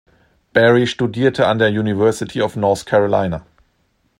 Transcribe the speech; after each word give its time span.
Barry 0.53 0.87
studierte 0.87 1.45
an 1.45 1.59
der 1.59 1.69
University 1.69 2.41
of 2.41 2.55
North 2.55 2.87
Carolina. 2.87 3.45